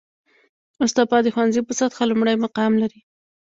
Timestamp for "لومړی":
2.07-2.35